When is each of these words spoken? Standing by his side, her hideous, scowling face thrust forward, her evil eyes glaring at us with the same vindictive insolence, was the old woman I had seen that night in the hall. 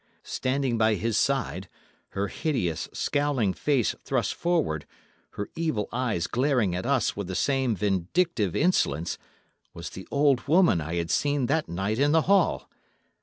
Standing 0.23 0.79
by 0.79 0.95
his 0.95 1.15
side, 1.15 1.69
her 2.17 2.27
hideous, 2.27 2.89
scowling 2.91 3.53
face 3.53 3.93
thrust 4.03 4.33
forward, 4.33 4.87
her 5.33 5.47
evil 5.55 5.87
eyes 5.93 6.25
glaring 6.25 6.73
at 6.73 6.87
us 6.87 7.15
with 7.15 7.27
the 7.27 7.35
same 7.35 7.75
vindictive 7.75 8.55
insolence, 8.55 9.19
was 9.75 9.91
the 9.91 10.07
old 10.09 10.47
woman 10.47 10.81
I 10.81 10.95
had 10.95 11.11
seen 11.11 11.45
that 11.45 11.69
night 11.69 11.99
in 11.99 12.13
the 12.13 12.23
hall. 12.23 12.67